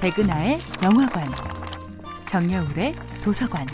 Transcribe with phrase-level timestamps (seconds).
[0.00, 1.28] 백은하의 영화관,
[2.26, 3.66] 정여울의 도서관.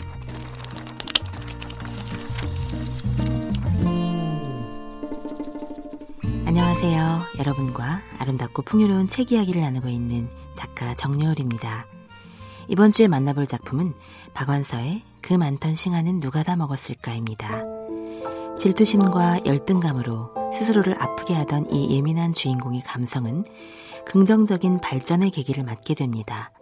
[6.46, 7.20] 안녕하세요.
[7.38, 11.86] 여러분과 아름답고 풍요로운 책 이야기를 나누고 있는 작가 정여울입니다.
[12.68, 13.92] 이번 주에 만나볼 작품은
[14.32, 17.73] 박완서의 그 많던 싱하는 누가 다 먹었을까입니다.
[18.56, 23.44] 질투심과 열등감으로 스스로를 아프게 하던 이 예민한 주인공의 감성은
[24.06, 26.52] 긍정적인 발전의 계기를 맞게 됩니다.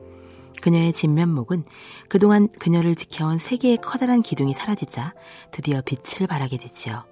[0.63, 1.65] 그녀의 진면목은
[2.09, 5.15] 그동안 그녀를 지켜온 세 개의 커다란 기둥이 사라지자
[5.51, 7.05] 드디어 빛을 발하게 되지요.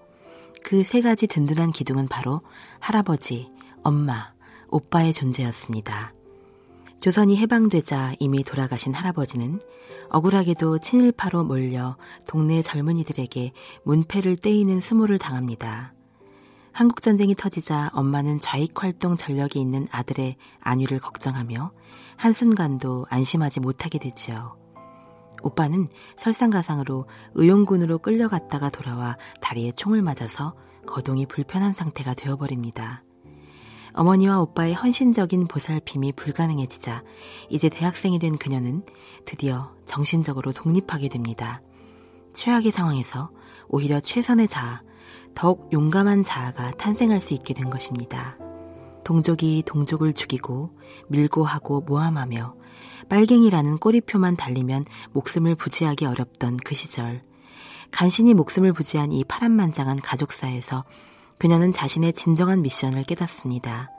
[0.63, 2.43] 그 세 가지 든든한 기둥은 바로
[2.79, 3.51] 할아버지,
[3.83, 4.33] 엄마,
[4.69, 6.13] 오빠의 존재였습니다.
[7.01, 9.59] 조선이 해방되자 이미 돌아가신 할아버지는
[10.11, 11.97] 억울하게도 친일파로 몰려
[12.29, 13.53] 동네 젊은이들에게
[13.85, 15.95] 문패를 떼이는 수모를 당합니다.
[16.73, 21.73] 한국전쟁이 터지자 엄마는 좌익 활동 전력이 있는 아들의 안위를 걱정하며
[22.17, 24.59] 한순간도 안심하지 못하게 되지요.
[25.43, 30.55] 오빠는 설상가상으로 의용군으로 끌려갔다가 돌아와 다리에 총을 맞아서
[30.87, 33.03] 거동이 불편한 상태가 되어버립니다.
[33.93, 37.03] 어머니와 오빠의 헌신적인 보살핌이 불가능해지자
[37.49, 38.85] 이제 대학생이 된 그녀는
[39.25, 41.61] 드디어 정신적으로 독립하게 됩니다.
[42.33, 43.31] 최악의 상황에서
[43.69, 44.83] 오히려 최선의 자아,
[45.35, 48.37] 더욱 용감한 자아가 탄생할 수 있게 된 것입니다.
[49.05, 50.71] 동족이 동족을 죽이고
[51.09, 52.55] 밀고 하고 모함하며
[53.09, 57.23] 빨갱이라는 꼬리표만 달리면 목숨을 부지하기 어렵던 그 시절
[57.91, 60.85] 간신히 목숨을 부지한 이 파란만장한 가족사에서
[61.41, 63.91] 그녀는 자신의 진정한 미션을 깨닫습니다.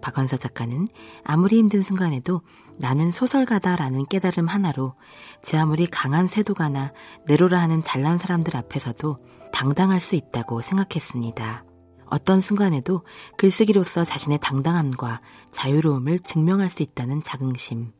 [0.00, 0.86] 박원서 작가는
[1.22, 2.42] 아무리 힘든 순간에도
[2.78, 4.94] 나는 소설가다라는 깨달음 하나로
[5.40, 6.92] 제 아무리 강한 쇄도가나
[7.26, 9.18] 내로라 하는 잘난 사람들 앞에서도
[9.52, 11.64] 당당할 수 있다고 생각했습니다.
[12.06, 13.04] 어떤 순간에도
[13.36, 15.20] 글쓰기로서 자신의 당당함과
[15.52, 17.92] 자유로움을 증명할 수 있다는 자긍심.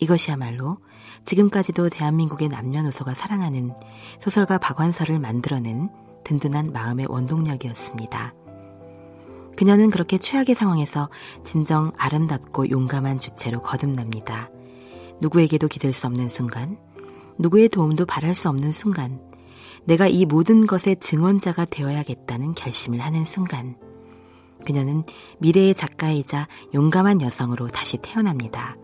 [0.00, 0.80] 이것이야말로
[1.24, 3.72] 지금까지도 대한민국의 남녀노소가 사랑하는
[4.20, 5.88] 소설가 박완서를 만들어낸
[6.26, 8.34] 든든한 마음의 원동력이었습니다.
[9.56, 11.08] 그녀는 그렇게 최악의 상황에서
[11.44, 14.50] 진정 아름답고 용감한 주체로 거듭납니다.
[15.20, 16.78] 누구에게도 기댈 수 없는 순간,
[17.38, 19.20] 누구의 도움도 바랄 수 없는 순간,
[19.84, 23.76] 내가 이 모든 것의 증언자가 되어야겠다는 결심을 하는 순간,
[24.66, 25.04] 그녀는
[25.38, 28.76] 미래의 작가이자 용감한 여성으로 다시 태어납니다.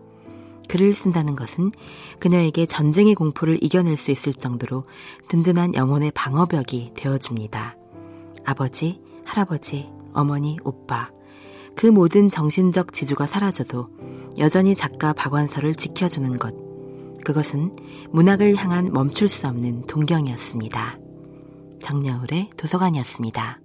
[0.73, 1.71] 글을 쓴다는 것은
[2.19, 4.85] 그녀에게 전쟁의 공포를 이겨낼 수 있을 정도로
[5.27, 7.77] 든든한 영혼의 방어벽이 되어줍니다.
[8.43, 11.11] 아버지, 할아버지, 어머니, 오빠.
[11.75, 13.89] 그 모든 정신적 지주가 사라져도
[14.39, 16.55] 여전히 작가 박완서를 지켜주는 것.
[17.23, 17.75] 그것은
[18.09, 20.97] 문학을 향한 멈출 수 없는 동경이었습니다.
[21.81, 23.62] 정여울의 도서관이었습니다.